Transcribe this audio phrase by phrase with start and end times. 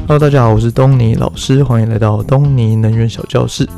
[0.00, 3.68] Hello，大家好，我是东尼老师，欢迎来到东尼能源小教室。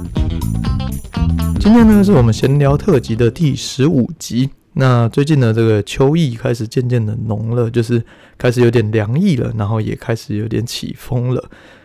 [1.60, 4.50] 今天呢，是我们闲聊特辑的第十五集。
[4.72, 8.02] 那最近呢，这个秋意开始渐渐的浓了，就是
[8.38, 11.44] 开始有点凉意了，然后也开始有点起风了。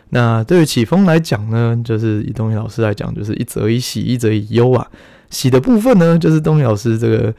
[0.10, 4.88] 那对于起风来讲呢，就是以东尼老师来讲，就是一则以喜，一则以忧啊。
[5.30, 7.34] 喜的部分呢，就是东尼老师这个。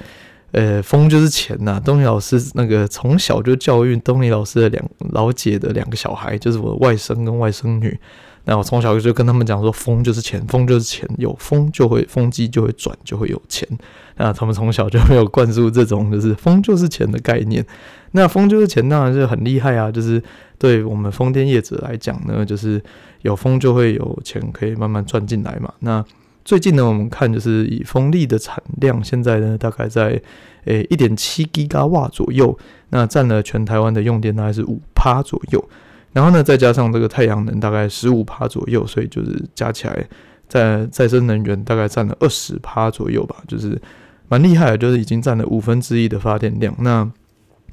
[0.52, 7.98] 呃，风就是钱呐、东尼老师那个从小就教育东尼老师的两老姐的两个小孩，就是我的外甥跟外甥女。
[8.44, 13.68] 那我从小就跟他们讲说，风就是钱，风就是钱，有风就会风机就会转，就会有钱。
[14.16, 17.64] 那他们从小就没有灌输这种就是风就是钱的概念。
[18.12, 19.92] 那风就是钱，当然是很厉害啊。
[19.92, 20.20] 就是
[20.58, 22.82] 对我们风电业者来讲呢，就是
[23.22, 25.72] 有风就会有钱可以慢慢赚进来嘛。
[25.80, 26.04] 那
[26.44, 30.20] 最近呢，我们看就是以风力的产量，现在呢大概在
[30.64, 32.56] 诶一点七吉瓦左右，
[32.90, 35.68] 那占了全台湾的用电大概是五趴左右，
[36.12, 40.08] 然后呢再加上这个太阳能大概十五趴左右，所以就是加起来
[40.48, 43.80] 在再生能源大概占了二十趴左右吧，就是
[44.28, 46.74] 蛮厉害的，就是已经占了五分之一的发电量。
[46.78, 47.08] 那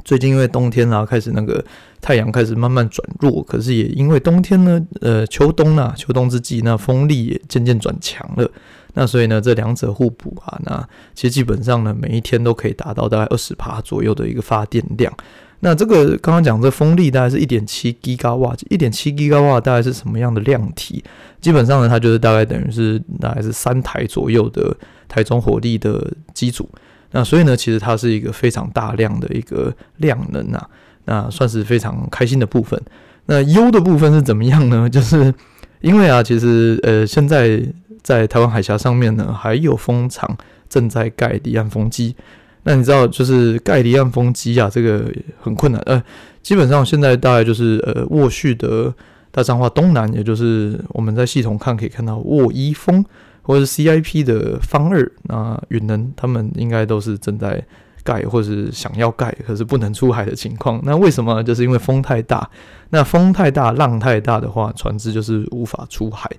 [0.07, 1.61] 最近因为冬天啊，开始那个
[1.99, 8.49] 太阳开始慢慢转弱，可是也因为冬天呢，呃，秋冬啊，秋冬之际，那风力也渐渐转强了。
[8.93, 15.13] 那所以呢，这两者互补啊，那其实基本上呢，每一天都可以达到大概二十帕左右的一个发电量。
[15.59, 21.03] 那这个刚刚讲这风力大概是一点七吉瓦，一点七吉瓦大概是什么样的量体？
[21.41, 24.73] 基本上呢，它就是大概等于是大概是三台左右的
[25.09, 26.69] 台中火力的机组。
[27.11, 30.69] 那所以呢，其实它是一个非常大量的一个量能啊，
[31.05, 32.79] 那算是非常开心的部分。
[33.27, 34.87] 那优的部分是怎么样呢？
[34.89, 35.33] 就是
[35.81, 37.61] 因为啊，其实呃，现在
[38.01, 40.37] 在台湾海峡上面呢，还有风场
[40.69, 42.15] 正在盖离岸风机。
[42.63, 45.81] 那你知道，就是盖离岸风机啊，这个很困难。
[45.85, 46.01] 呃，
[46.41, 48.93] 基本上现在大概就是呃，沃旭的
[49.31, 53.03] 大彰化东南，也就是我们在系统看可以看到沃一风。
[53.47, 57.63] 或者是 CIP 的方二，那允能他们应该都是正在
[58.03, 60.81] 盖，或是想要盖，可是不能出海的情况。
[60.83, 61.41] 那为什么？
[61.41, 62.49] 就是因为风太大。
[62.89, 66.29] 那风太大，浪太大的话，船只就是无法出海。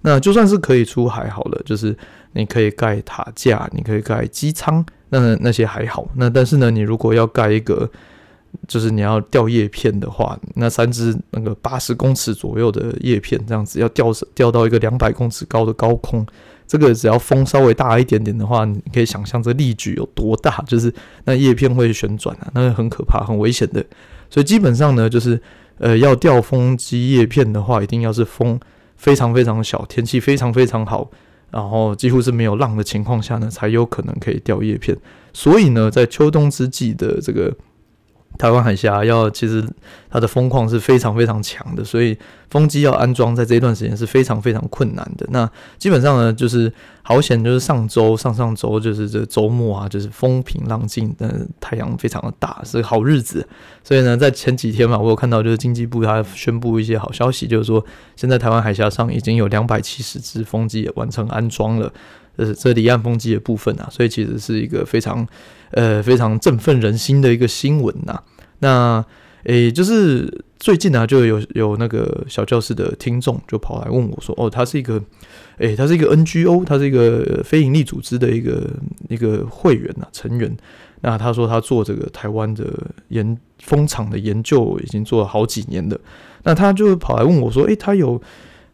[0.00, 1.94] 那就算是可以出海好了，就是
[2.32, 6.08] 你可以盖塔架，你可以盖机舱，那那些还好。
[6.14, 7.90] 那但是呢，你如果要盖一个，
[8.66, 16.26] 就是你要吊叶片的话，那三只那个八十公尺左右的叶片，这样子要吊吊到一个两百公尺高的高空。
[16.66, 20.92] 这个只要风稍微大一点点的话，你可以想象这力矩有多大，就是
[21.24, 23.84] 那叶片会旋转啊，那个很可怕、很危险的。
[24.30, 25.40] 所以基本上呢，就是
[25.78, 28.58] 呃要掉风机叶片的话，一定要是风
[28.96, 31.10] 非常非常小，天气非常非常好，
[31.50, 34.96] 然后几乎是没有浪的情况下呢，才有可能可以掉叶片。
[35.32, 37.54] 所以呢，在秋冬之际的这个。
[38.36, 39.64] 台湾海峡要其实
[40.10, 42.18] 它的风况是非常非常强的，所以
[42.54, 45.26] 风机要安装在这一段时间是非常非常困难的。
[45.30, 46.72] 那基本上呢，就是
[47.02, 53.44] 好险，就是上周、上上周就是这周末啊，就是风平浪静，嗯，太阳非常的大，是好日子。
[53.82, 57.84] 所以呢，在前几天嘛，我有看到就是经济部它宣布一些好消息，就是说
[58.14, 61.92] 现在台湾海峡上已经有两百七十只风机也完成安装了。
[62.36, 65.26] 呃，这离岸风机的部分啊，所以其实是一个非常，
[65.72, 68.22] 呃，非常振奋人心的一个新闻呐。
[68.60, 69.04] 那，
[69.44, 74.98] 诶，就是最近啊，就有有那个小教室的听众就跑来问我说，哦，他是一个，
[75.58, 78.70] 诶，他是一个 NGO，他是一个非营利组织的一个
[79.10, 80.56] 一个会员呐，成员。
[81.02, 82.64] 那他说他做这个台湾的
[83.08, 86.00] 研风场的研究已经做了好几年了。
[86.44, 88.18] 那他就跑来问我说，诶，他有。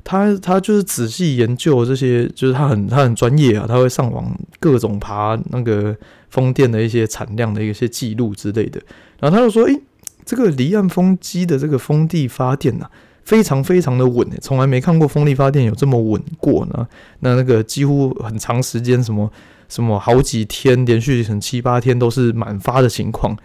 [0.02, 5.94] 他他就是仔细研究这些，就是他很他很专业啊，他会上网各种爬那个
[6.30, 8.80] 风电的一些产量的一些记录之类的。
[9.18, 9.78] 然后他就说：“诶、
[10.24, 12.90] 这个离岸风机的这个风力发电呐、啊，
[13.24, 16.86] 非常非常的稳诶，从来没看过风力发电有这么稳过呢。
[17.20, 19.30] 那那个几乎很长时间，什么
[19.68, 23.36] 什么好几天连续成七八天都是满发的情况。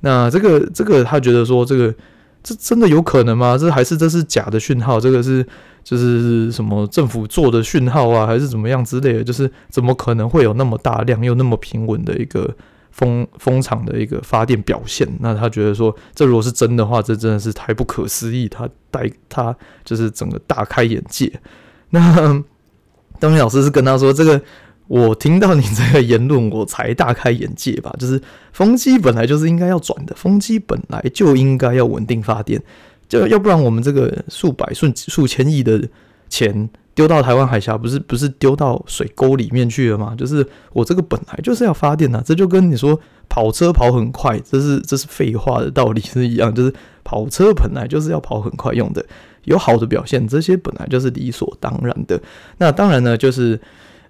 [0.00, 1.94] 那这个这个他觉得说这个。”
[2.44, 3.56] 这真的有可能吗？
[3.56, 4.98] 这还是这是假的讯号？
[4.98, 5.46] 这个是
[5.84, 9.22] 就是什么政府做的讯号啊，还是怎么样之类的？
[9.22, 12.52] 就是怎么可能会有那么大量又那么平稳的一个
[12.92, 15.08] 风风场的一个发电表现？
[15.18, 18.48] 那他觉得说，这如果是真的话，这真的是太不可思议。
[18.48, 21.32] 他带他就是整个大开眼界。
[21.90, 22.44] 那
[23.18, 24.40] 东尼老师是跟他说这个。
[24.88, 27.94] 我听到你这个言论，我才大开眼界吧。
[27.98, 28.20] 就是
[28.52, 32.60] 风机本来就是应该要转的，风机本来就应该要稳定发电，
[33.08, 35.88] 就要不然我们这个数百、数数千亿的
[36.28, 40.14] 钱丢到台湾海峡，不是不是丢到水沟里面去了吗？
[40.14, 42.98] 就是我这个本来就是要发电的，这就跟你说
[43.30, 46.72] 跑车跑很快，这是这是废话的道理是一样，就是
[47.02, 49.02] 跑车本来就是要跑很快用的，
[49.44, 52.20] 有好的表现，这些本来就是理所当然的。
[52.58, 53.58] 那当然呢，就是，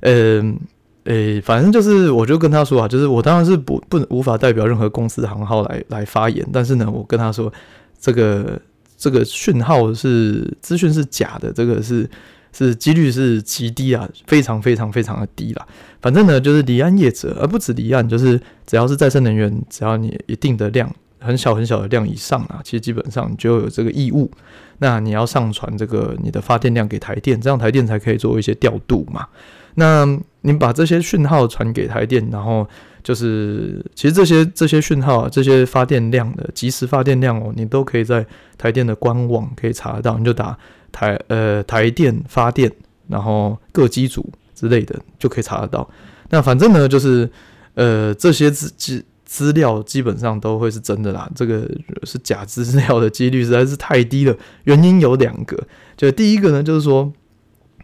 [0.00, 0.58] 嗯、
[1.04, 7.52] 呃，诶，反正就是，我就跟他说啊，就是我当然是不不无法代表任何公司行号来来发言，但是呢，我跟他说，
[8.00, 8.60] 这个
[8.96, 12.10] 这个讯号是资讯是假的，这个是。
[12.52, 15.66] 是几率是极低啊，非常非常非常的低啦。
[16.00, 24.30] 反正呢，就是离岸业者，而不止离岸，就是只要是再生能源，只要你一定的量，很小很小的量以上啊，其实基本上你就有这个义务。
[24.78, 29.26] 那你要上传这个你的发电量给台电，这样台电才可以做一些调度嘛。
[29.76, 30.04] 那
[30.40, 32.68] 你把这些讯号传给台电，然后
[33.04, 38.26] 就是其实这些这些讯号啊，这些发电量的即时发电量哦，你都可以在
[38.58, 40.58] 台电的官网可以查得到，你就打。
[40.92, 42.70] 台呃台电发电，
[43.08, 44.24] 然后各机组
[44.54, 45.88] 之类的就可以查得到。
[46.30, 47.28] 那反正呢，就是
[47.74, 51.30] 呃这些资资资料基本上都会是真的啦。
[51.34, 51.68] 这个
[52.04, 54.36] 是假资料的几率实在是太低了。
[54.64, 55.58] 原因有两个，
[55.96, 57.10] 就第一个呢，就是说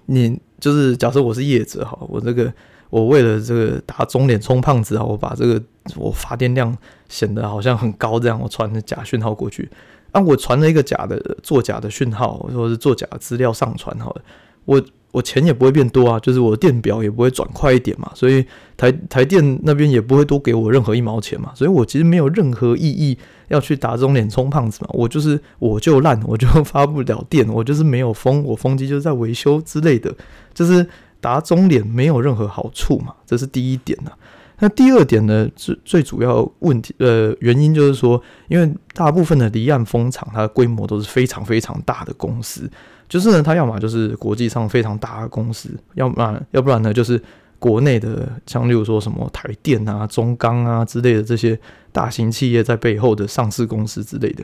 [0.07, 2.53] 你就是假设我是业者哈，我这个
[2.91, 5.63] 我为了这个打肿脸充胖子啊，我把这个
[5.97, 6.77] 我发电量
[7.09, 9.71] 显得好像很高，这样我传的假讯号过去。
[10.13, 14.23] 啊，我传了一个假的作假的讯号，或者是作假的资料上传好了，
[14.65, 18.45] 我我钱也不会变多啊，就是我电表也不会转快一点嘛，所以
[18.77, 23.17] 台台电那边也不会多给我任何一毛钱嘛，所以我其实没有任何意义
[23.49, 30.15] 要去打肿脸充胖子嘛，我就是我就烂，我就发不了电，我就是没有风，我风机就是在维修之类的，
[30.53, 30.87] 就是
[31.21, 34.13] 打肿脸没有任何好处嘛，这是第一点呐。
[34.61, 42.69] 那第二点呢，最最主要问题呃原因就是说，因为大部分的离岸风场，它的规模都是非常非常大的公司，
[43.09, 47.23] 就是呢，它要么就是国际上非常大的公司，要不然要不然呢，就是
[47.61, 51.59] 国内的，像例如说什么台电啊、中钢啊之类的这些
[51.93, 54.43] 大型企业在背后的上市公司之类的，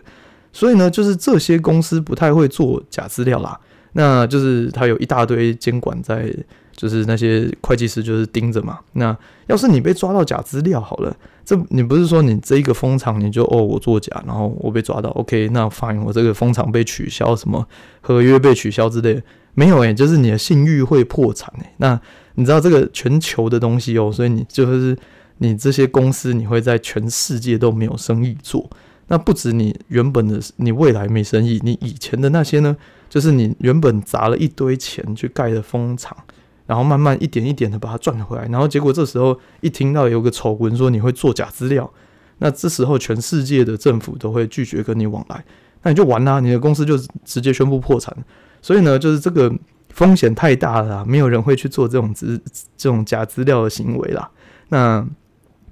[0.52, 3.58] 所以呢，就是这些公司不太会做假资料啦，
[3.94, 6.32] 那就是它有一大堆监管在。
[6.76, 8.80] 就是那些会计师就是盯着嘛。
[8.94, 17.64] 那要是你被抓到假资料好了，这你不是说你这一个风场你就哦我作假，然后我被抓到，OK，那 fine，我这个风场被取消，什么
[18.00, 19.22] 合约被取消之类，
[19.54, 21.98] 没有诶、就是你的信誉会破产诶、那
[22.34, 24.96] 你知道这个全球的东西哦，所以你就是
[25.38, 28.68] 你这些公司你会在全世界都没有生意做。
[29.06, 32.76] 那不止你原本的你未来没生意，你以前的那些呢，
[33.14, 36.16] 就是你原本砸了一堆钱去盖的风场。
[36.66, 41.92] 然后慢慢一点一点的把它赚回来，然后结果这时候一听到有个丑闻说你会做假资料，
[42.38, 45.44] 那这时候全世界的政府都会拒绝跟你往来，
[45.82, 48.16] 那你就完啦，你的公司就直接宣布破产。
[48.62, 49.54] 所以呢，就是这个
[49.90, 52.42] 风险太大了，没有人会去做这种资
[52.78, 54.30] 这种假资料的行为啦。
[54.70, 55.06] 那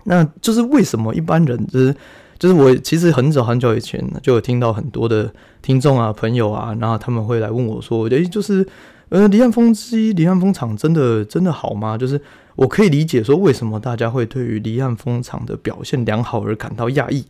[0.04, 1.96] 那就是为什么一般人就是
[2.42, 8.66] 就是我其实很早很久以前就有听到很多的听众啊朋友啊，然后他们会来问我说，诶，就是。
[9.10, 11.98] 呃，离岸风机、离岸风场真的真的好吗？
[11.98, 12.18] 就是
[12.56, 17.22] 我可以理解说，为什么大家会对于离岸风场的表现良好而感到讶异。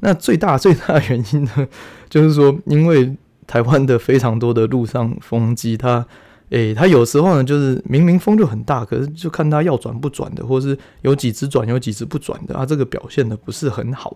[0.00, 1.66] 那最大最大的原因呢，
[2.10, 3.16] 就是说，因为
[3.46, 6.06] 台湾的非常多的陆上风机，它，
[6.50, 14.14] 诶、它有时候呢，就是明明风就很大，可是就看它要转不转的，或是有几只转，有几只不转的，它这个表现的不是很好。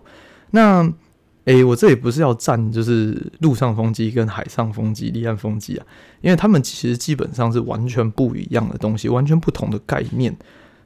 [0.51, 0.91] 那
[1.45, 5.85] 诶、我这里不是要战，就是陆上风机跟海上风机、离岸风机啊，
[6.19, 10.35] 因为他们其实基本上是完全不一样的东西，完全不同的概念。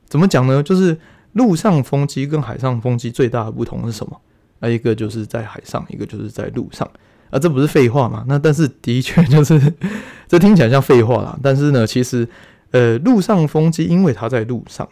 [0.07, 0.61] 怎么讲呢？
[0.61, 0.95] 就是
[1.33, 4.21] 陆上风机跟海上风机最大的不同是什么？
[4.59, 6.87] 那，一个就是在海上，一个就是在陆上。
[7.31, 8.23] 啊，这不是废话嘛？
[8.27, 9.59] 那但是的确就是，
[10.27, 11.39] 这听起来像废话啦。
[11.41, 12.27] 但是呢，其实
[12.69, 14.87] 呃，陆上风机因为它在陆上，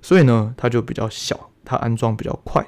[0.00, 2.64] 所以呢，它就比较小，它安装比较快。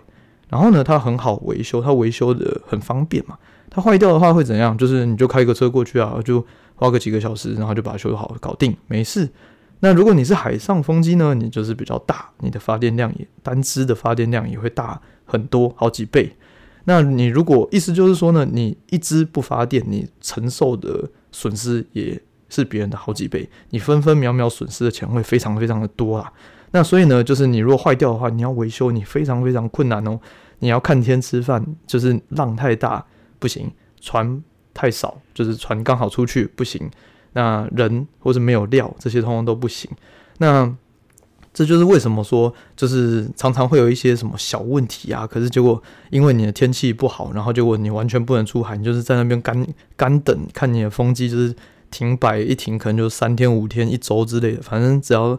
[0.50, 3.38] 然后呢，它很好维修，它维修的很方便嘛。
[3.70, 4.76] 它坏掉的话会怎样？
[4.76, 9.30] 就是你就开个车过去啊，就花个几个小时，然后就把它修好，搞定，没事。
[9.78, 16.36] 那如果你是海上风机呢，你就是比较大，你的发电量也单支的发电量也会大很多，好几倍。
[16.84, 26.32] 那你如果意思就是说呢，你一支不发电，你承受的损失也是别人的好几倍，你分分秒秒损失的钱会非常非常的多啊。
[26.72, 30.18] 那所以呢，就是你如果坏掉的话，你要维修，你非常非常困难哦。
[30.60, 33.04] 你要看天吃饭，就是浪太大
[33.38, 36.90] 不行，船太少，就是船刚好出去不行。
[37.32, 39.90] 那人或者没有料，这些通通都不行。
[40.38, 40.72] 那
[41.52, 45.26] 这就是为什么说，就是常常会有一些什么小问题啊。
[45.26, 51.52] 可是结果因为你的天气不好，然后结果你完全不能出海，你就是在那边干干等，看你的风机就是
[51.90, 55.36] 停摆一停，可能就三天五天、一周之类的，反正只要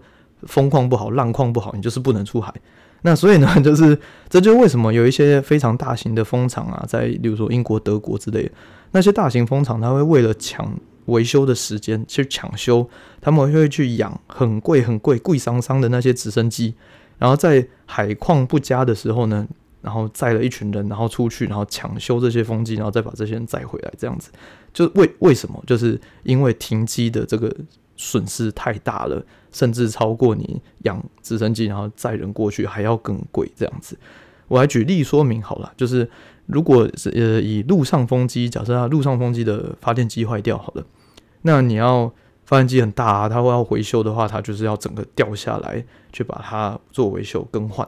[0.48, 2.54] 风况不好、浪况不好，你就是不能出海。
[3.04, 3.98] 那所以呢， 就是
[4.30, 8.52] 这就是为什么有一些非常大型的风场啊，在比如说英国、德国之类的
[8.92, 10.72] 那些大型风场，他会为了抢
[11.06, 12.88] 维修的时间去抢修，
[13.20, 16.76] 他们会去养很贵、很贵、贵桑桑的那些直升机，
[17.18, 19.48] 然后在海况不佳的时候呢，
[19.82, 24.30] 然后载了一群人，然后出去，然后抢修这些风机，然后再把这些人载回来，这样子。
[24.74, 25.62] 就为为什么？
[25.66, 27.54] 就是因为停机的这个
[28.02, 33.96] 损失太大了，甚至超过你养直升机然后载人过去还要更贵这样子。
[34.48, 36.10] 我来举例说明好了，就是
[36.48, 40.84] 如果是呃以陆上风机，假设它陆上风机的发电机坏掉好了，
[41.44, 42.12] 那你要
[42.44, 47.88] 发电机很大啊，它会要维修的话，它就是要整个掉下来去把它做维修更换。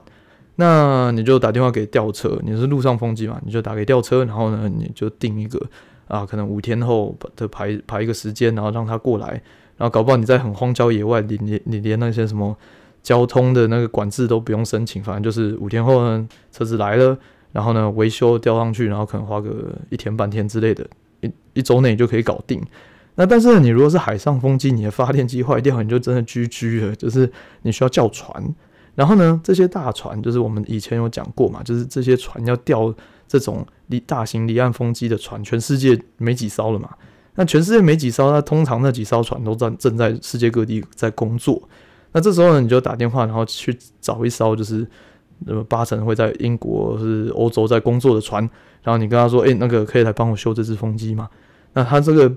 [0.58, 5.60] 那你就打电话给吊车，你是陆上风机嘛，你就打给吊车，然后呢你就定一个。
[6.06, 9.42] 啊，可能五天后的排排一个时间，然后让他过来，
[9.78, 12.56] 然后搞不好你在很荒郊野外，你你你连那些什么
[13.02, 17.18] 交通的那个管制都不用申请，反正就是五天后呢，车子来了，
[17.52, 20.86] 然后呢维修吊上去，然后可能花个一天半天之类的，
[21.22, 22.62] 一一周内就可以搞定。
[23.16, 28.44] 那但是，你如果是海上风机，你的发电机坏掉，你就真的 GG 了，就是你需要叫船，
[28.96, 32.94] 然后呢这些大船就是我们以前有讲过嘛，就是这些船要吊。
[33.26, 36.88] 这种离大型离岸风机的船，全世界没几艘了嘛？
[37.36, 41.62] 那全世界没几艘，那通常那几艘船都在正在世界各地在工作。
[42.12, 44.88] 那这时候呢，你就打电话，然后去找一艘就是
[45.48, 48.48] 呃八成会在英国是欧洲在工作的船，
[48.84, 51.30] 然后你跟他说：“哎、欸，那个可以来帮我修这只风机吗？”
[51.74, 52.32] 那他这个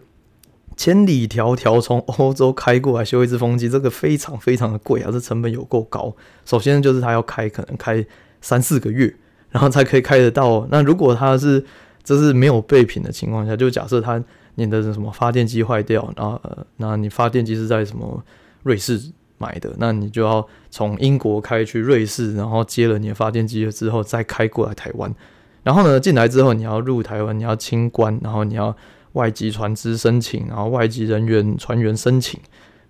[0.76, 6.14] 千里迢迢从欧洲开过来修一只风机，这个非常非常的贵啊，这成本有够高。
[6.44, 8.04] 首先就是他要开，可能开
[8.40, 9.14] 三四个月。
[9.48, 10.66] 然后才可以开得到。
[10.70, 11.64] 那如果他是
[12.02, 14.22] 这是没有备品的情况下，就假设他
[14.56, 18.22] 你的什么发电机坏掉，然后呃，那你发电机是在什么
[18.64, 19.00] 瑞士
[19.38, 25.14] 买的，那你就要从英国开去瑞士，然后接了你的发电机之后再开过来台湾。
[25.62, 28.76] 然后呢，进来之后你要入台湾，你要清关，然后你要
[29.12, 32.40] 外籍船只申请，然后外籍人员船员申请，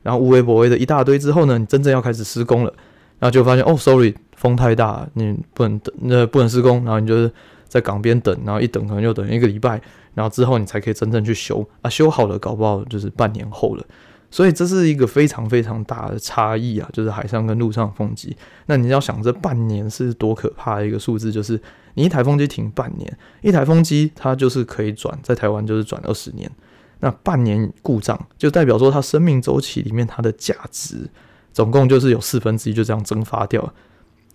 [0.02, 2.72] 然后无微不微的一大堆之后呢，你真正要开始施工了，
[3.18, 4.14] 然后就发现哦，sorry。
[4.36, 7.32] 风太大，你不能，那不能施工，然后你就是
[7.68, 9.80] 在港边等，然后一等可能就等一个礼拜，
[10.14, 13.84] 然后之后你才可以真正去修啊，修好了搞不好就是半年后了，
[14.30, 18.36] 所以这是一个非常非常大的差异啊，就是海上跟陆上风机。
[18.66, 21.60] 那你要想这半年是多可怕的一个数字，就是
[21.94, 26.50] 你一台风机停半年，一台风机它就是可以转，在台湾就是转二十年，
[27.00, 31.08] 那半年故障就代表说它生命周期里面它的价值
[31.52, 33.72] 总共就是有四分之一就这样蒸发掉了。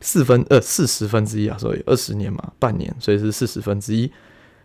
[0.02, 4.12] 四分呃四十分之一啊，所以二十年嘛，半年，所以是四十分之一。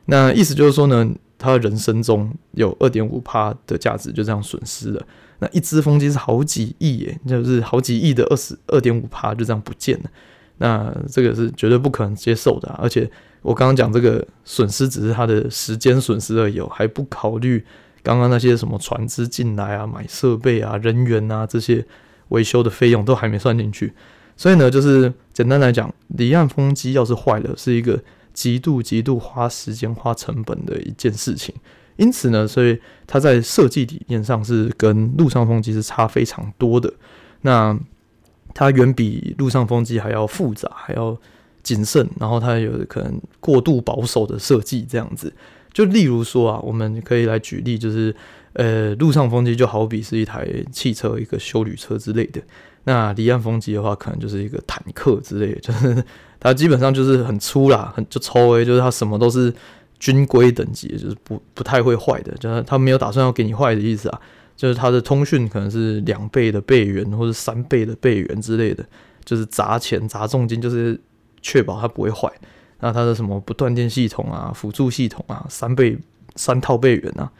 [0.07, 5.07] 那意思就是说呢，他人生中有二点五趴的价值就这样损失了。
[5.39, 10.11] 那一只风机是好几亿耶，就是好几亿的二十二点五趴就这样不见了。
[10.59, 12.69] 那这个是绝对不可能接受的。
[12.81, 13.11] 而且
[13.43, 17.63] 我刚刚讲这个损失只是他的时间损失而已，还不考虑
[18.03, 21.85] 刚刚那些什么船只进来啊、买设备啊、人员啊这些
[22.29, 23.93] 维修的费用都还没算进去。
[24.37, 27.99] 所以呢，就是简单来讲，离岸风机要是坏了，是一个
[28.35, 31.55] 极度极度花时间、花成本的一件事情。
[31.97, 36.93] 因此呢，所以它在设计理念上是跟陆上风机是差非常多的。
[37.41, 37.79] 那
[38.53, 41.17] 它远比陆上风机还要复杂，还要
[41.63, 45.33] 谨慎，然后它有可能过度保守的设计，这样子。
[45.73, 48.15] 就例如说啊，我们可以来举例，就是
[48.53, 52.43] 呃，陆上风机就好比是一台汽车，一个修旅车之类的。
[52.89, 56.05] 那离岸风机的话，可能就是一个坦克之类的， 就是
[56.39, 59.53] 它基本上就是很粗啦，很就抽 A，就是它什么都是
[59.99, 64.21] 军规等级，就是不不太会坏的，就是它没有打算要给你坏的意思啊，
[64.57, 68.87] 就是它的通讯可能是两倍的备援或者三倍的备援之类的，
[69.25, 71.01] 就是砸钱砸重金，就是
[71.43, 72.31] 确保它不会坏。
[72.79, 75.99] 那它的什么不断电系统啊、辅助系统啊、三倍
[76.37, 77.33] 三套备援啊。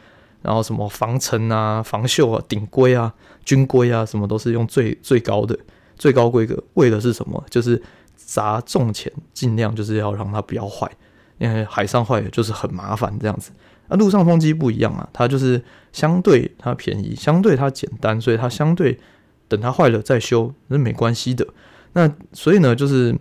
[0.47, 3.13] 然后什么防尘啊、防锈啊、顶规啊、
[3.43, 5.59] 军规啊，什么都是用最最高的、
[5.97, 6.63] 最高规格。
[6.75, 7.43] 为的是什么？
[7.49, 7.83] 就是
[8.15, 10.89] 砸重钱，尽量就是要让它不要坏。
[11.37, 13.51] 因为海上坏就是很麻烦这样子。
[13.89, 15.61] 那陆上风机不一样啊，它就是
[15.91, 18.97] 相对它便宜，相对它简单，所以它相对
[19.49, 21.45] 等它坏了再修那是没关系的。
[21.91, 23.13] 那所以呢，就是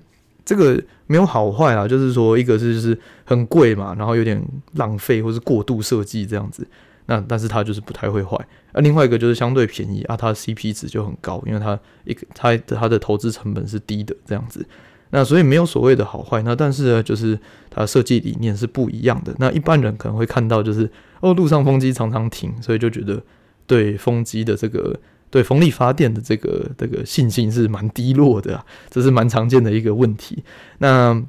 [0.45, 4.41] 这个没有好坏啊，就是说一个是就是很贵嘛，然后有点
[4.75, 6.65] 浪费或是过度设计这样子。
[7.07, 8.37] 那但是它就是不太会坏，
[8.73, 14.67] 而另外一个就是相对便宜啊，它的 CP 值就很高，因为它一个它的它的投资成本是低的这样子，
[15.11, 17.39] 那所以没有所谓的好坏，那但是呢，就是
[17.71, 19.33] 它设计理念是不一样的。
[19.39, 23.23] 那一般人可能会看到就是哦，路上风机常常停，所以就觉得
[23.67, 24.99] 对风机的这个
[25.31, 30.43] 对风力发电的这个这个信心是蛮低落的啊，这是蛮常见的一个问题。
[30.79, 31.23] 那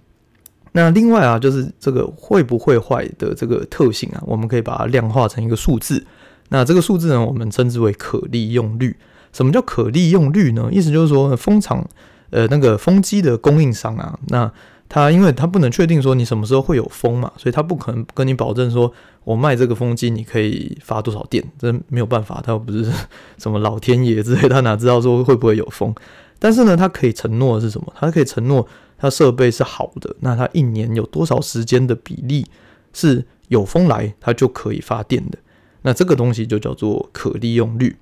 [0.74, 6.06] 那另外啊，就是这个会不会坏的这个特性啊，我们可以把它量化成一个数字。
[6.50, 8.96] 那这个数字呢，我们称之为可利用率。
[9.34, 10.70] 什么叫可利用率呢？
[10.72, 11.86] 意思就是说，风场
[12.30, 14.52] 呃那个风机的供应商啊，那
[14.90, 18.92] 他因为他不能确定说你什么时候会有风嘛，所以他不可能跟你保证说，
[19.26, 22.90] 我卖这个风机你可以发多少电，这没有办法，他又不是
[23.38, 25.94] 什么老天爷之类，他哪知道说会不会有风？
[26.40, 27.94] 但是呢，他可以承诺的是什么？
[28.00, 28.66] 他可以承诺
[28.98, 32.46] 它设备是好的，那它一年有多少时间的比例
[32.94, 35.38] 是有风来，它就可以发电的。
[35.84, 37.96] 那这个东西就叫做可利用率。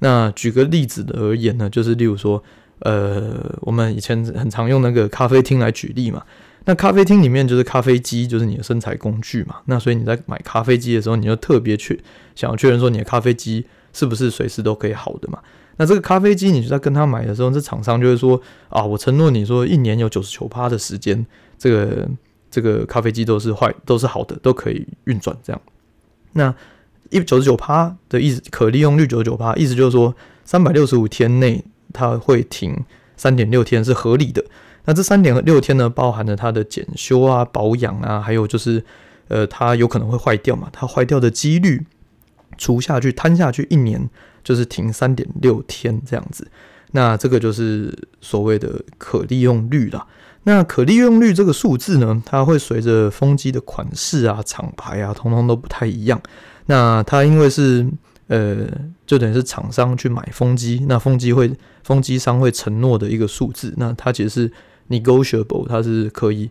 [0.00, 2.42] 那举个例子的而言呢，就是例如说，
[2.80, 6.22] 呃，我们以前很常用那个咖啡厅来举例嘛。
[6.66, 9.56] 那咖啡厅里面就是咖啡机，就是你的生产工具嘛。
[9.66, 11.98] 那所以你在买咖啡机的时候，你就特别去
[12.34, 15.38] 想要确认说你的咖啡机是不是随时都可以好的嘛。
[15.80, 21.24] 那这个咖啡机，你就在跟他买的时候，这厂商就会说啊，我承诺你说一年有九十九趴的时间，
[21.56, 22.06] 这个
[22.50, 25.62] 这个咖啡机都是坏，都是好的，都可以运转这样。
[26.34, 26.54] 那
[27.08, 32.84] 一九十九趴的意思，可利用率九十九趴，意思就是说三百六十五天内它会停
[33.16, 34.44] 三点六天是合理的。
[34.84, 38.84] 那这三点六天呢，包含了它的检修啊、保养啊，还有就是
[39.28, 41.86] 呃，它有可能会坏掉嘛，它坏掉的几率
[42.58, 44.10] 除下去摊下去一年
[44.50, 46.44] 就是停三点六天这样子。
[46.90, 50.04] 那这个就是所谓的可利用率啦。
[50.42, 56.20] 那可利用率这个数字呢，它会随着风机的款式啊、厂牌啊，通通都不太一样。
[56.66, 57.86] 那它因为是
[58.26, 58.66] 呃，
[59.06, 61.52] 就等于是厂商去买风机，那风机会
[61.84, 64.52] 风机商会承诺的一个数字，那它其实是
[64.88, 66.50] negotiable，它是可以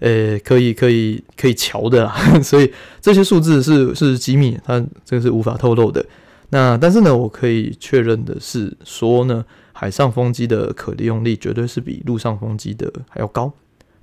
[0.00, 2.12] 呃，可以可以可以瞧的啦，
[2.42, 6.04] 所以这些数字是是机密，它这个是无法透露的。
[6.50, 13.52] 那但是呢，我可以确认的是说呢，海上风机的可利用率绝对是比陆上风机的还要高，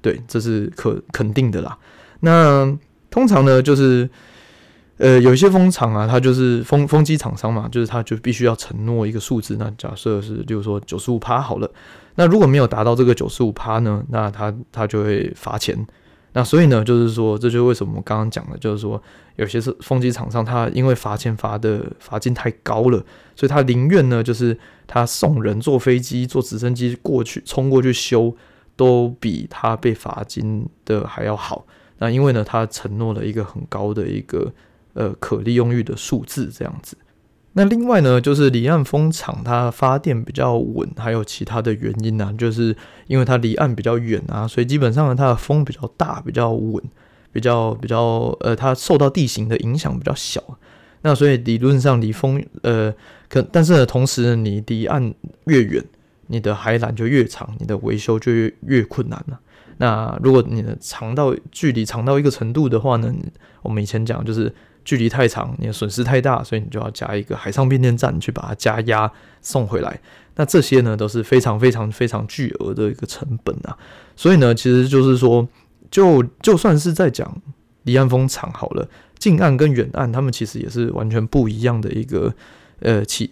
[0.02, 1.78] 对，这是可肯定的啦。
[2.22, 2.78] 那
[3.10, 4.10] 通常呢，就是。
[4.98, 9.58] 呃，有一些风场啊，它就是风风机厂商嘛，就是他就必须要承诺一个数字。
[9.60, 11.70] 那假设是，例如说九十五趴好了，
[12.14, 15.76] 那如果没有达到这个九十五趴呢，那他他就会罚钱。
[16.34, 19.02] 那所以呢，就是说，这就是为什么我刚刚讲的，就是说，
[19.38, 22.98] 有些是风机厂商，他因为罚钱罚的罚金太高了，
[23.36, 28.36] 所以他宁愿呢，就是他送人坐飞机、坐直升机过去冲过去修，
[28.76, 31.66] 都比他被罚金的还要好。
[32.00, 34.52] 那因为呢，他承诺了一个很高的一个。
[34.96, 36.96] 呃，可利用率的数字这样子。
[37.56, 46.84] 那另外呢，就是离岸风场它发电比较稳，还有其他的原因呢、就是因为它离岸比较远啊，所以基本上，它的风比较大，比较稳，
[47.32, 50.42] 比较比较呃，它受到地形的影响比较小。
[51.04, 52.92] 那所以理论上离风呃，
[53.30, 55.14] 可但是呢，同时呢，你离岸
[55.46, 55.84] 越远，
[56.28, 59.40] 你的海缆就越长，你的维修就越越困难了。
[59.78, 63.14] 那如果你的长到距离长到一个程度的话呢，
[63.62, 64.52] 我们以前讲就是。
[64.86, 70.00] 距离太长，你的损失太大，所以你就要加一个海上变电站去把它加压送回来。
[70.36, 73.78] 那这些呢都是非常非常非常巨额的一个成本啊。
[74.16, 75.48] 所以呢，其实就是说，
[75.92, 77.42] 就就算是在讲
[77.84, 78.88] 离岸风场好了，
[79.20, 82.34] 近岸跟远岸，他们其实也是完全不一样的一个
[82.80, 83.30] 呃起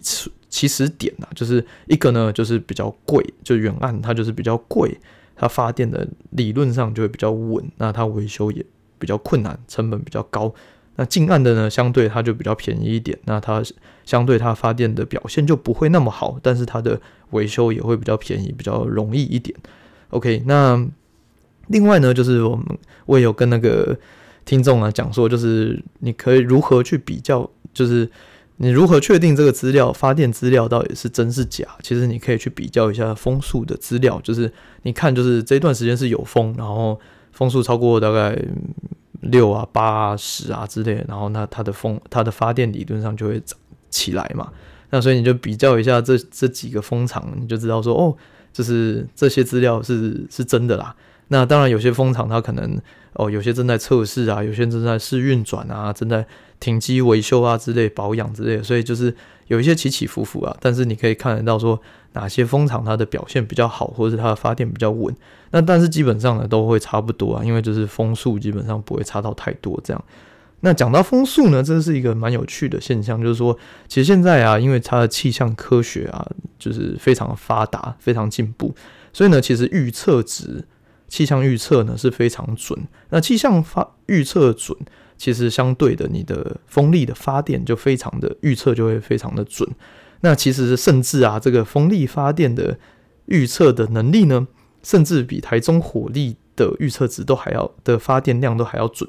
[0.48, 1.28] 起始点啊。
[1.34, 4.96] 就是一个呢就是比较贵，就远岸它就是比较贵，
[5.34, 8.64] 它发电的理论上就会比较稳，那它维修也
[8.98, 10.54] 比较困难，成本比较高。
[10.96, 13.62] 那近岸的呢，相对它就比较便宜一点，那它
[14.04, 17.00] 相对它发电的表现就不会那么好，但是它的
[17.30, 19.56] 维修也会比较便宜，比较容易一点。
[20.10, 20.86] OK，那
[21.68, 22.66] 另外呢，就是我们
[23.06, 23.98] 我也有跟那个
[24.44, 28.06] 听众啊讲说，就是你可以如何去比较，就是
[28.58, 31.64] 你如何确定这个资料发电资料到底是真是假？
[31.82, 34.52] 其实你可以去比较一下风速的资料，就是
[34.82, 37.00] 你看，就是这段时间是有风，然后
[37.32, 38.38] 风速超过大概。
[39.22, 43.58] 六啊、八啊、十啊之类的，然后那它的风、它的发电理论上就会涨
[43.90, 44.52] 起来嘛。
[44.90, 48.14] 那所以你就比较一下这这几个风场，你就知道说哦，
[48.52, 50.94] 就是这些资料是是真的啦。
[51.28, 52.78] 那当然有些风场它可能
[53.14, 56.26] 哦，有些正在测试啊，有些正在试运转啊，正在
[56.62, 59.14] 停机维修啊之类保养之类的，所以就是
[59.48, 60.56] 有一些起起伏伏啊。
[60.60, 61.78] 但是你可以看得到说。
[62.14, 65.16] 哪些风场它的表现比较好，或者是它的发电比较稳？
[65.50, 70.04] 那但是基本上呢都会差不多啊，因为就是风速基本上不会差到太多这样。
[70.60, 76.22] 那讲到风速呢，这是一个蛮有趣的现象，就是说其实现在啊，因为它的气象科学啊，
[76.58, 78.74] 就是非常发达，非常进步，
[79.14, 80.62] 所以呢，其实预测值、
[81.08, 82.78] 气象预测呢是非常准。
[83.08, 84.76] 那气象发预测准，
[85.22, 89.68] 其实相对的，你的风力的发电就非常的预测就会非常的准。
[90.22, 92.76] 那其实甚至啊，这个风力发电的
[93.26, 94.48] 预测的能力呢，
[94.82, 99.08] 甚至比台中火力的预测值都还要的发电量都还要准。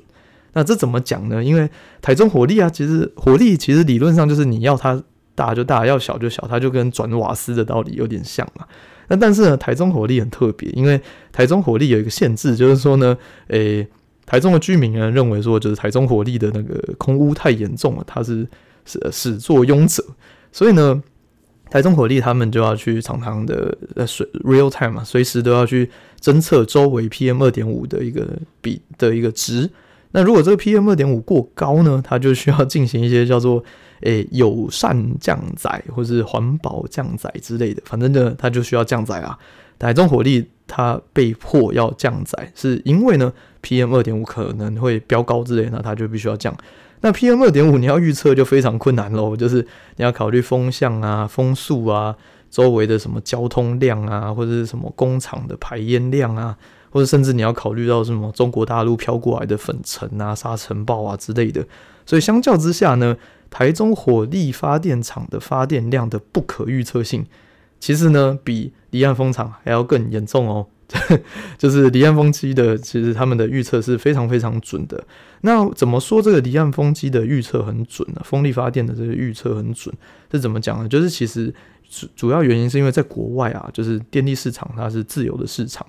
[0.54, 1.44] 那这怎么讲呢？
[1.44, 1.68] 因为
[2.00, 5.02] 台中火力啊，其实火力其实理论上就是你要它
[5.34, 8.68] 大就大，要小就小，它就跟转瓦斯的道理有点像嘛。
[9.08, 13.88] 那但是呢，台中火力很特别，因为台中火力有一个限制，就是说呢，诶、
[14.26, 18.48] 台中的居民呢认为说，就是台中火力的那个空污太严重了，它是
[18.86, 20.04] 是始作俑者，
[20.52, 21.02] 所以呢，
[21.70, 25.90] 台中火力他们就要去常常的呃随 real time 嘛，随时都要去
[26.22, 28.28] 侦测周围 PM 二点五的一个
[28.62, 29.70] 比的一个值。
[30.12, 33.64] 那如果这个 PM 二点五过高呢，它就需要进行一些叫做
[34.04, 39.38] 诶、友善降载或是环保降载之类的，反正呢，它就需要降载啊。
[39.80, 43.32] 台中火力它被迫要降载，是因为呢
[43.62, 46.56] PM 二点五可能会飙高之类，那它就必须要降。
[47.02, 49.62] 那 PM 二点五你要预测就非常困难喽，就是
[49.98, 52.16] 你要考虑风向啊、风速啊、
[52.50, 56.58] 周围的什么交通量啊，或者是什么工厂的排烟量啊。
[56.90, 61.66] 或者甚至你要考虑到什么中国大陆飘过来的粉尘啊、沙尘暴啊之类的，
[62.06, 63.18] 所以相较之下呢，
[63.50, 67.26] 台中火力发电厂的发电量的不可预测性，
[67.80, 70.66] 其实呢比离岸风场还要更严重哦。
[71.58, 75.04] 就是离岸风机的，其实他们的预测是非常非常准的。
[75.42, 78.22] 那怎么说这个离岸风机的预测很准呢？
[78.24, 79.94] 风力发电的这个预测很准
[80.32, 80.88] 是怎么讲呢？
[80.88, 81.52] 就是其实
[81.90, 85.84] 主主要原因是因为在国外啊，就是电力市场它是自由的市场。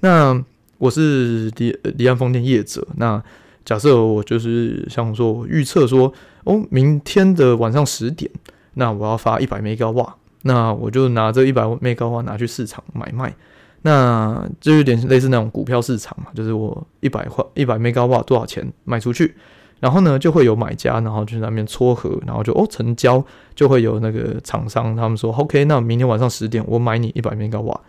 [0.00, 0.42] 那
[0.78, 3.22] 我是离离岸风电业者，那
[3.64, 8.28] 假设我就是像说我预测说，哦，明天的晚上十点，
[8.74, 13.34] 那我要发一百 mega 瓦，那我就拿这一百 mega 瓦拿去市场买卖，
[13.82, 19.34] 那就有点类似那种股票市场嘛，就是我一百块一百 mega 瓦多少钱卖出去，
[19.80, 23.24] 然后呢就会有买家，然后就在那边撮合，然后就哦成交，
[23.54, 27.80] 就会有那个厂商他们说 OK，那明天晚上十点我买你一百 mega 瓦。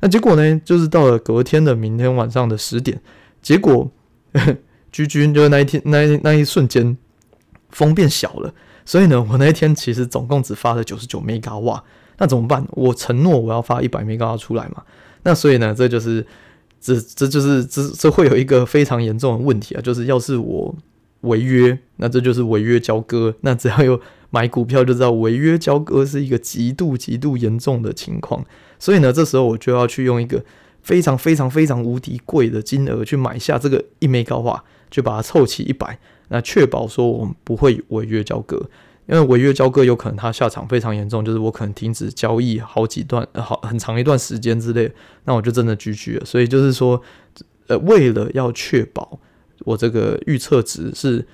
[0.00, 0.60] 那结果呢？
[0.64, 3.00] 就是到了隔天的明天晚上的十点，
[3.42, 3.90] 结果
[4.92, 6.96] 居居就是那一天那一那一瞬间
[7.70, 8.54] 风变小了，
[8.88, 11.84] 所以呢，我那一天其实总共只发了九十九 mega 瓦。
[12.16, 12.66] 那怎么办？
[12.70, 14.82] 我承诺我要发一百 mega 瓦出来嘛。
[15.24, 16.26] 那所以呢，这就是
[16.80, 20.74] 这这就是这这会有一个非常严重的问题啊，就是要是我
[21.20, 23.34] 违约，那这就是违约交割。
[23.42, 28.42] 那只要有买股票就知道违约交割是一个极度极度严重的情况。
[28.78, 30.42] 所以呢，这时候我就要去用一个
[30.80, 38.56] 非常非常非常无敌贵的金额去买下这个一枚高瓦，就把它凑齐一百，那确保说我们不会违约交割，
[39.06, 44.92] 因为违约交割有可能它下场非常严重，就是我可能停止交易好几段好很长一段时间之类，
[45.24, 46.24] 那我就真的 GG 了。
[46.24, 47.02] 所以就是说，
[47.66, 49.18] 呃，为了要确保
[49.60, 51.26] 我这个预测值是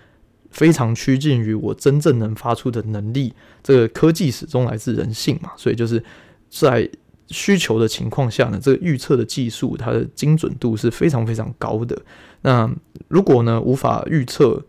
[0.51, 6.03] 非常趋近于我真正能发出的能力，这个科技始终来自人性嘛，所以就是
[6.51, 6.91] 在。
[7.29, 11.99] 需求的情况下呢，这个预测的技术它的精准度是非常非常高的。
[12.43, 12.71] 那
[13.09, 14.63] 如果呢无法预测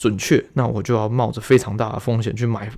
[0.00, 2.72] 准确，那我就要冒着非常大的风险去买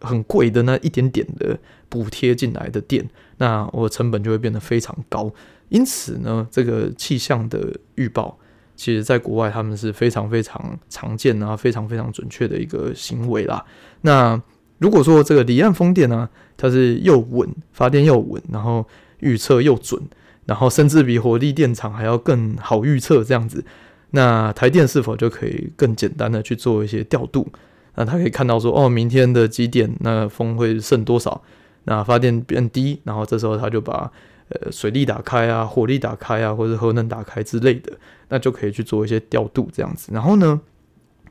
[0.00, 3.04] 很贵的那一点点的补贴进来的电，
[3.38, 5.28] 那我成本就会变得非常高。
[5.70, 8.38] 因此呢，这个气象的预报，
[8.76, 13.64] 其实在国外他们是非常非常常见啊，非常非常准确的一个行为啦。
[14.02, 14.40] 那
[14.78, 18.86] 如果说这个离岸风电呢、它是又稳，发电又稳，然后
[19.18, 20.00] 预测又准，
[20.46, 23.64] 然后甚至比火力电厂还要更好预测这样子，
[24.10, 27.46] 那台电是否就可以更简单的去做一些调度？
[27.94, 31.42] 那它可以看到说，哦，明天的几点，那风会剩多少？
[31.84, 34.10] 那发电变低，然后这时候它就把
[34.50, 37.92] 呃水力打开啊，火力打开啊，或者核能打开之类的，
[38.28, 40.10] 那就可以去做一些调度这样子。
[40.12, 40.60] 然后呢，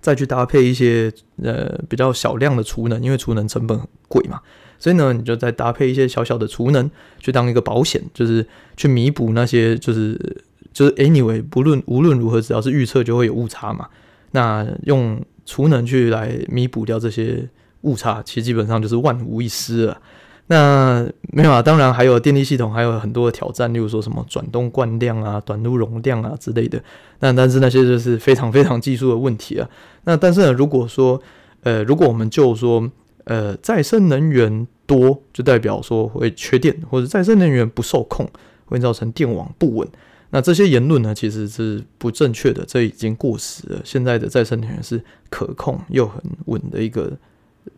[0.01, 1.11] 再去搭配一些
[1.41, 4.41] 呃比较小量的储能，因为储能成本很贵嘛，
[4.77, 10.43] 所以呢，你就再搭配一些小小的储能，去当一个保险，就是去弥补那些就是
[10.77, 13.87] 就是 anyway 不论无论如何，只要是预测就会有误差嘛，
[14.29, 17.49] 那用储能去来弥补掉这些
[17.81, 19.99] 误差，其实基本上就是万无一失了。
[20.45, 26.79] 那没有啊，当然还有电力系统还有很多的挑战，例如说什么转动惯量啊、短路容量啊之类的。
[27.21, 29.67] 那但是那些就是非常非常技术的问题啊。
[30.03, 31.19] 那但是呢，如果说
[31.63, 32.87] 呃，如果我们就说
[33.23, 38.29] 呃，再生能源多，就代表说会缺电，或者再生能源不受控，
[38.67, 39.87] 会造成电网不稳。
[40.29, 43.81] 那这些言论呢，其实是不正确的，这已经过时了。
[43.83, 47.17] 现在的再生能源是可控又很稳的一个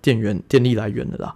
[0.01, 1.35] 电源电力来源的啦。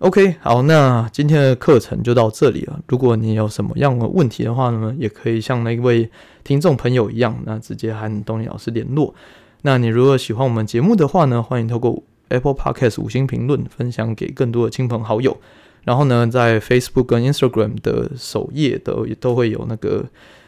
[0.00, 2.78] OK，好，那今天的课程就到这里了。
[2.88, 6.10] 如果你有什么样的问题的话呢，也可以像那位
[6.42, 9.14] 听众朋友一样，那直接和东尼老师联络。
[9.62, 15.38] 那你如果喜欢我们节目的话呢，欢迎透过 Apple Podcast 五星评论，分享给更多的亲朋好友。
[15.84, 20.04] 然后呢，在 Facebook 跟 Instagram 的首页都都会有那个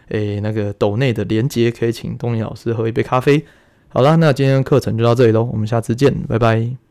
[0.08, 3.44] 诶那个抖内的连接，可以请东尼老师喝一杯咖啡。
[3.88, 6.85] 好啦，那今天的课程就到这里喽，我们下次见，拜拜。